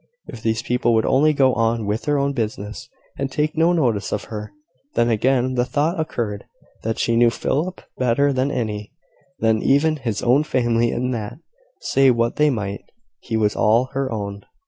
If 0.25 0.41
these 0.41 0.63
people 0.63 0.95
would 0.95 1.05
only 1.05 1.31
go 1.31 1.53
on 1.53 1.85
with 1.85 2.01
their 2.05 2.17
own 2.17 2.33
business, 2.33 2.89
and 3.19 3.31
take 3.31 3.55
no 3.55 3.71
notice 3.71 4.11
of 4.11 4.23
her! 4.33 4.51
Then, 4.95 5.11
again, 5.11 5.53
the 5.53 5.63
thought 5.63 5.99
occurred, 5.99 6.45
that 6.81 6.97
she 6.97 7.15
knew 7.15 7.29
Philip 7.29 7.81
better 7.99 8.33
than 8.33 8.49
any, 8.49 8.93
than 9.37 9.61
even 9.61 9.97
his 9.97 10.23
own 10.23 10.43
family; 10.43 10.89
and 10.89 11.13
that, 11.13 11.37
say 11.81 12.09
what 12.09 12.37
they 12.37 12.49
might, 12.49 12.81
he 13.19 13.37
was 13.37 13.55
all 13.55 13.91
her 13.93 14.11
own. 14.11 14.41